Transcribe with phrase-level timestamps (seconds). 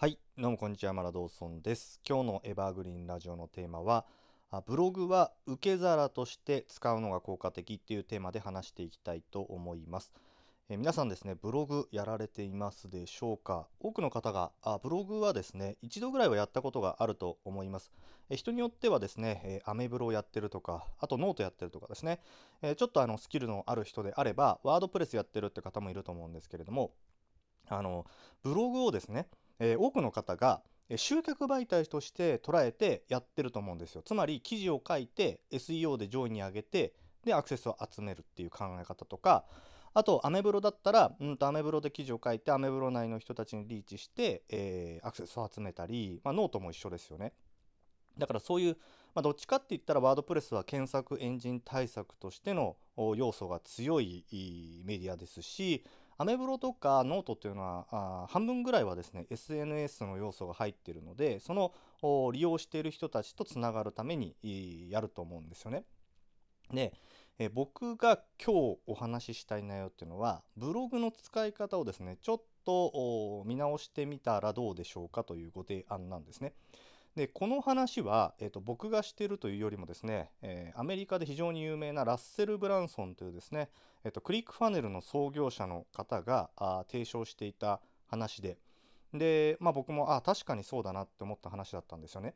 [0.00, 2.00] はい、どうもこんにちは、マラドーソンです。
[2.08, 4.06] 今日のエバーグリーンラジオのテーマは、
[4.64, 10.12] ブログは受け皿として使うのが効果的っていうテーマで話していきたいと思います。
[10.68, 13.66] え皆さんですね、ブログやられていますでしょうか？
[13.80, 17.90] 多くの方があ、ブログはですね、一度ぐらいはやったことがあると思います。
[18.30, 22.20] え人によってはですね、えアメブロをやってるとか、あとノートやってるとかですね、
[22.62, 26.92] えちょっとあのスキルのある人であれば、 WordPress やってるって方もいると思うんですけれども、
[27.68, 28.06] あの、
[28.44, 29.26] ブログをですね、
[29.58, 30.62] えー多くの方が
[30.96, 34.02] 集客媒体として捉えてやってると思うんですよ。
[34.02, 36.94] つまり記事を書いて SEO で上位に上げて
[37.24, 39.44] でアクセスを集めるっていう考え方とか
[39.92, 47.32] あとアメブロだったら、うん、とアメブロで記事を書いてアメブロ内の人たちにリーチして、えーアクセスを集めたり、まあ、ノートも一緒ですよね。
[48.18, 48.76] だからそういう、
[49.14, 52.76] まあ、どっちかって言ったら WordPress は検索エンジン対策としての
[53.16, 54.24] 要素が強い
[54.84, 55.84] メディアですし
[56.20, 61.72] アメブロとかノートっていうのはあ半分ぐらいはですね SNS の要素が入っているのでその
[62.32, 64.34] 利用している人たちとつながるために
[64.90, 65.84] やると思うんですよね。
[66.72, 66.92] で、
[67.38, 76.52] え僕が今日お話ししたい内容っていうのはブログの使い方をですねちょっと見直してみたらどうでしょうかというご提案なんですね。
[77.16, 83.70] でこの話は、えー、と僕がしているというよりもですね、えーアメリカで非常に有名なラッセル・ブランソンというですね、
[84.04, 88.58] えー、とクリックファネルの創業者の方があ提唱していた話で。
[89.14, 92.34] で、まあ、僕もあ確かにそうだなって思った話だったんですよね。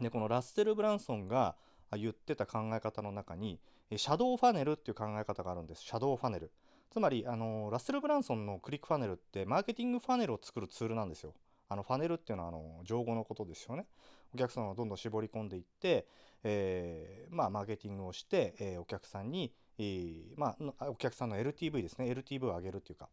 [0.00, 1.56] でこのラッセル・ブランソンが
[1.92, 3.60] 言ってた考え方の中に
[3.96, 5.82] シャドウファネルっていう考え方があるんです。
[5.82, 6.50] シャドウファネル。
[6.90, 11.34] つまりあのラッセル・ブランソンのクリックファネルってマーケティングファネルを作るツールなんですよ。
[11.74, 13.86] あのファネルっていうのはあの情報のことですよね。
[14.32, 16.06] お客さんをどんどん絞り込んでいって、
[16.44, 22.06] えーまあ、マーケティングをして、えーお客さんに、えーまあ、お客さんの LTV ですね。
[22.06, 23.08] LTV を上げるっていうか、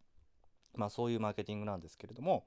[0.75, 2.45] まあ、そういうマーケティングなんですけれども、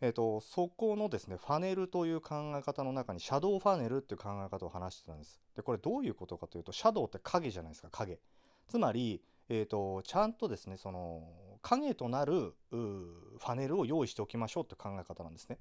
[0.00, 5.40] えー、とそこのですねファネルという考え方の中にシャドウファネルっていう考え方を話してたんです。
[5.54, 8.18] でこれどういうことかというとシャドウって影じゃないですか影。
[8.66, 11.22] つまり、えー、とちゃんとですねその
[11.64, 15.58] 影となるうファネルを用意しておきましょうっていう考え方なんですね。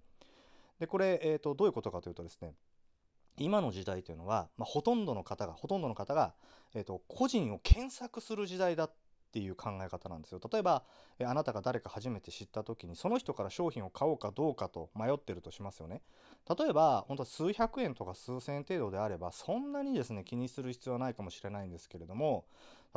[0.80, 2.54] でこれ、えー、とどういうことかというとですね
[3.38, 6.34] 今の時代というのは、まあ、ほとんどの方がほとんどの方が、
[6.76, 8.92] えー、と個人を検索する時代だっ
[9.32, 10.40] ていう考え方なんですよ。
[10.52, 10.84] 例えば、
[11.18, 16.02] えーあなたが誰か初めて知った時にその人から商品を買おうかどうかと迷ってるとしますよね。
[16.58, 22.46] 例えば本当数百円とか数千円程度であればそんなにですね気にする必要はないかもしれないんですけれども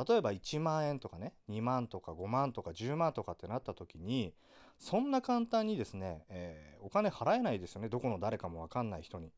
[0.05, 4.33] 例えば1万円とかね2万とか5万とか10万とかってなった時に
[4.77, 9.31] そんな簡単にですね、えーお金払えないですよねどこの誰かも分かんない人に。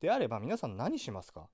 [0.00, 1.46] であれば皆さん何しますか？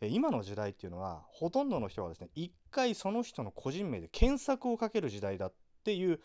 [0.00, 5.52] え今の時代っていうのはほとんどの人はですね一回その人の個人名で検索をかける時代だっ
[5.84, 6.18] ていう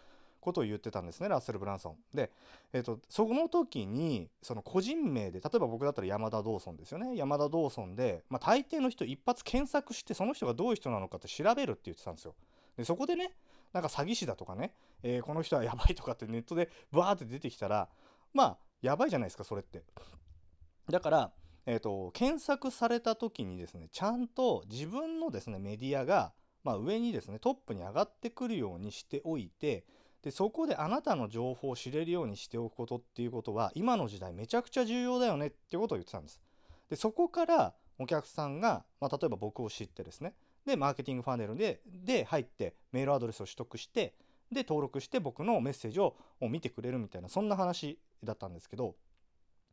[0.45, 1.95] ことを言ってたんですねラッセル・ブランソン。
[2.13, 2.31] で、
[2.71, 12.35] えー、とその時にその個人名で例えば僕だったら山田ドーソンですよね山田ドーソンで、まあ、大抵の人一発検索してその人がどういう人なのかって調べるって言ってたんですよ。
[12.77, 13.33] でそこでね
[13.73, 14.73] なんか詐欺師だとかね、
[15.03, 17.89] えーこの人はやばいとかってネットでバーって出てきたら
[18.33, 19.83] まあやばいじゃないですかそれって。
[20.89, 21.31] だから、
[21.65, 26.33] えー、と検索された時にですねちゃんと自分のですねメディアが、
[26.63, 29.83] まあ、上にですねトップに上がってくるようにしておいて
[30.25, 36.41] でそこであなたの情報を知れるようにしておくことっていうことは今の時代めちゃくちゃ重要だよねっていうことを言ってたんです。
[36.89, 40.33] でそこからお客さんが、まあ、例えば僕を知ってですね
[40.65, 44.15] でマーケティングファネルでで入ってメールアドレスを取得して
[44.51, 48.95] で登録して僕のメッセージを見てくれるみたいなそんな話だったんですけど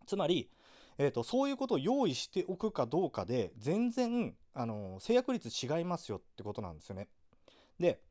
[0.06, 0.50] つまり、
[0.98, 7.08] えー、とそういうことを用意しておくかどうかで全然あの制約率違いますよってことなんですよね。
[7.80, 8.02] で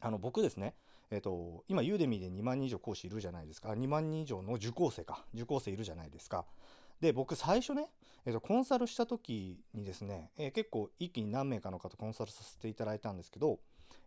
[0.00, 0.74] あの僕ですね
[1.10, 3.70] えー、と今ユーデミーで2万人以上講師いるじゃないですか。
[3.70, 5.24] 2万人以上の受講生か。
[5.34, 6.44] 受講生いるじゃないですか。
[7.00, 7.88] で僕最初ね、
[8.24, 13.58] えー、とコンサルした時にですね、えー結構一気に何名かの方コンサルさせていただいたんですけど、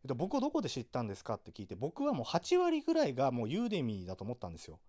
[0.03, 4.79] えー、と僕をどこで知ったんですかって聞いて僕はもう8割ぐらいがもうユーデミーだと思ったんですよ。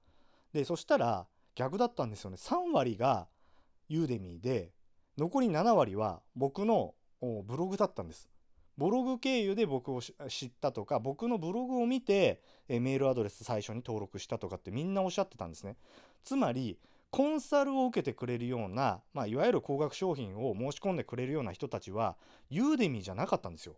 [0.53, 2.37] でそしたら逆だったんですよね。
[2.37, 3.29] 3割が
[3.89, 4.73] ユーデミーで
[5.19, 8.29] 残り7割は僕のブログだったんです。
[8.81, 15.77] ブログ経由で僕を知ったとか僕のブログを見てえーメールアドレス最初に登録したとかってみんなおっしゃってたんですね。
[16.25, 16.79] つまり
[17.11, 22.17] コンサルを受けてくれるような、まあ、いわゆる高額商品を申し込んでくれるような人たちは
[22.49, 23.75] ユーデミーじゃなかったんですよ。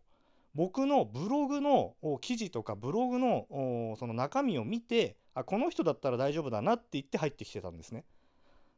[0.55, 8.05] 僕のブログの記事とかブログのその中身を見てあこの人だったら大丈夫だなって言って入ってきてたんですね。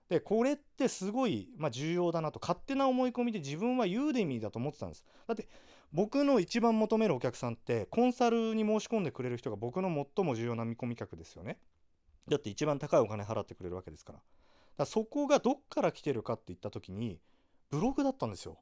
[0.08, 5.04] でこれってすごい、まあ、重要だなと勝手な思い込みで自分はユーデミーだと思ってたんです。
[5.26, 5.48] だって
[5.94, 11.56] 僕の一番求めるお客さんってコンサルに申し込んでくれる人が僕の最も重要な見込み客ですよね
[12.28, 14.18] だって一番高いお金払ってくれるわけですから。
[14.18, 14.28] だか
[14.78, 17.20] らそこがどっから来てるかって言った時に、
[17.70, 18.58] ブログだったんですよ。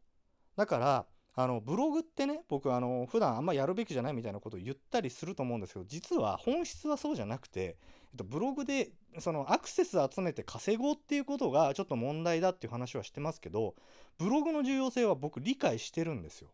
[0.57, 13.77] だから、あのブログってね僕あの普段あんまやるべきじゃないみたいなことを言ったりすると思うんですけど実は本質はそうじゃなくて、えっと、ブログでそのアクセス集めて稼ごうっていうことがちょっと問題だっていう話はしてますけど
[14.19, 16.51] ブログの重要性は僕理解してるんですよ。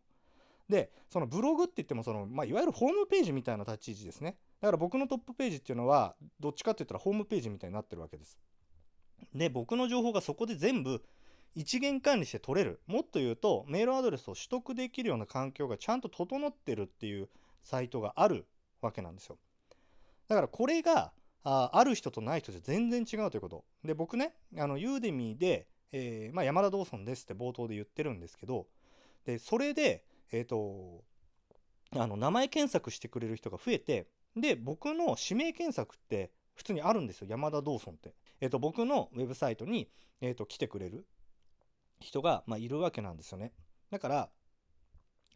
[0.68, 4.36] でそのブログって言ってもその、まあ、いわゆるホームページみたいな立ち位置ですね。
[4.60, 8.38] だから僕のトップページっていうのはどっちかって言ったらホームページみたいになってるわけです。
[9.34, 11.02] で僕の情報がそこで全部
[11.54, 12.80] 一元管理して取れる。
[12.86, 17.28] もっと言うとメールアドレスを取得できるような環境がちゃんと整ってるっていう
[17.62, 18.46] サイトがある
[18.80, 19.38] わけなんですよ。
[20.28, 21.12] だからこれが
[21.44, 23.64] あある人とない人じゃ全然違うということ。
[23.84, 28.66] で僕ねあのユーデミーで、えー、まあ、山田ドーソンですって冒頭で言ってるんですけど
[29.24, 31.04] でそれでえっ、ー、と
[31.96, 38.14] あの名前検索してくれる人が増えてで僕の指名検索って普通にあるんですよ山田ドーソンって。
[38.40, 39.88] えっ、ー、と僕のウェブサイトに、
[40.20, 41.06] えーと来てくれる
[42.00, 43.52] 人が、まあ、いるわけなんですよね。
[43.90, 44.28] だから、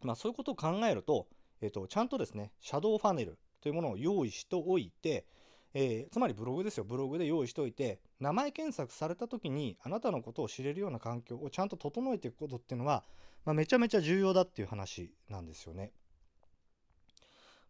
[0.01, 1.27] まあ、そういうことを考えると、
[1.61, 5.25] えっ、と、ちゃんとですね、シャドウファネルというものを用意しておいて、
[5.73, 13.03] えー、つまりブログですよ、ブログで用意しておいて、名前検索された時にあなたのことを知れるような環境をちゃんと整えていくことっていうのは、
[13.45, 15.91] まあ、めちゃめちゃ重要だっていう話なんですよね。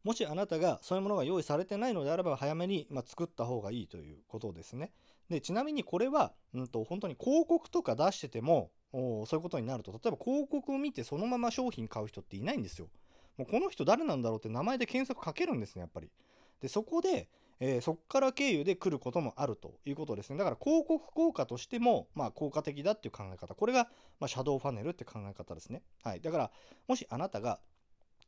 [0.04, 4.92] もしあなたがそういうものが用意されてないのであれば早めに、まあ、作った方がいいということですね。
[5.30, 12.90] でちなみにこれは、うんと、本当に広告とか出しててもそういうことになると例えば広告を見てそのまま商品買う人っていないんですよ。
[13.38, 16.12] もうこの人誰なんだろうって名前で検索かけるんですねやっぱり。
[16.60, 17.30] でそこで、
[17.60, 20.38] えー、そこから経由で来ることもあるということですね。
[20.38, 23.56] だから広告効果としても、まあ、効果的だっていう考え方。
[23.56, 23.90] これが、
[24.20, 25.82] まあ、シャドウファネルって考え方ですね。
[26.04, 26.22] はい。
[26.22, 26.52] だから、
[26.88, 27.60] もしあなたが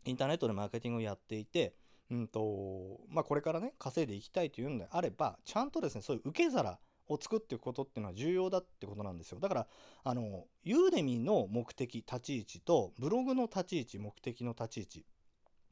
[0.05, 1.73] インターネットでマーケティングをやっていて、
[2.11, 9.39] うんと、まあ、これからね、稼いでいきたいというんであれば、ちゃんとですね、そういう受け皿を作っていくことっていうのは重要だってことなんですよ。
[9.39, 9.67] だから、
[10.03, 15.05] あの、ユーデミの目的、立ち位置と、ブログの立ち位置、目的の立ち位置。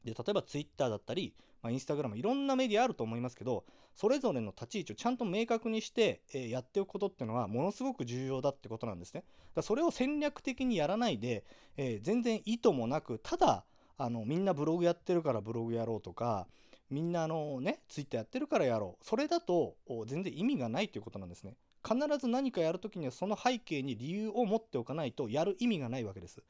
[0.04, 3.64] で、例えば Twitter だったり、まあ、インスタグラム、いろんなメディアあると思いますけど、
[3.94, 9.24] それぞれの立ち位置をちゃんと明確にして、えー、やっておくことっていうのは、ものすごく重要だってことなんですね。
[9.54, 11.44] だそれを戦略的にやらないで、
[11.76, 13.64] えー、全然意図もなく、ただ、
[13.96, 16.46] あの、みんなブログやってるからブログやろうとか、
[16.90, 19.04] みんなあのね、ツイッターやってるからやろう。
[19.04, 21.56] それだと全然意味がないということなんですね。
[21.86, 26.42] 必ず何かやるときにはその背景に理由を持っておかないとやる意味がないわけです。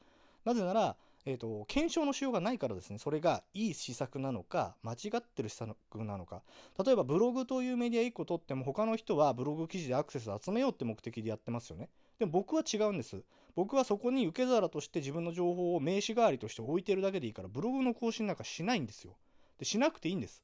[0.45, 0.95] なぜなら、
[1.27, 6.43] えーと、検証のしようがないからですねそれがいい施策なのか間違ってる施策なのか。
[6.83, 11.89] 例えばブログというメディア1個取っても他の人はブログ記事でアクセス集めようって目的でやってますよね。
[12.19, 13.23] でも僕は違うんです。
[13.55, 19.17] 僕はそこに受け皿として自分の情報を名刺代わりとして置いてるだけでいいからブログの更新なんかしないんですよ。
[19.57, 20.43] でしなくていいんです。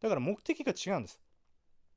[0.00, 1.20] だから目的が違うんです。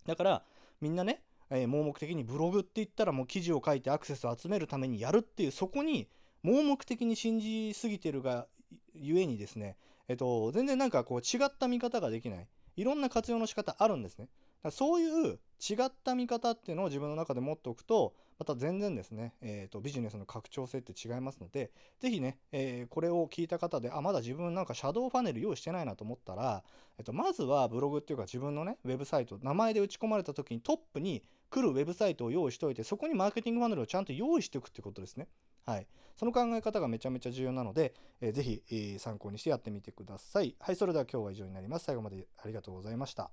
[0.05, 0.43] だから
[0.81, 6.09] みんなね、えー、盲目的にブログって言ったらもう記事を書いてアクセスを集めるためにやるっていうそこに
[6.43, 8.47] 盲目的に信じすぎてるが
[8.93, 9.77] ゆえにですね、
[10.07, 14.27] えっと、全然なんかこう違った見方ができないいろんな活用の仕方あるんですね
[14.63, 26.63] だそういう違った見方っていうのを自分の中で持っておくとまた全然ですね、えーと、ビジネスの拡張性って違いますので、ぜひね、えー、これを聞いた方で、あ、まだ自分なんかシャドウファネル用意してないなと思ったら、
[26.97, 35.27] えっ、ー、と、まずはブログっていうか自分のね、ウェブサイト、名前で打ち込まれた時にトップに来るウェブサイトを用意しておいて、そこにマーケティングファネルをちゃんと用意しておくってことですね。
[35.69, 35.87] はい。
[36.15, 40.55] その考え方がめちゃめちゃ重要なので、えー、ぜひ、えー、参考にしてやってみてください。
[40.59, 41.85] はい、それでは今日は以上になります。
[41.85, 43.29] 最後までありがとうございました。